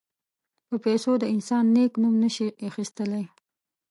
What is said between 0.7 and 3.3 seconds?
پیسو د انسان نېک نوم نه شي اخیستلای.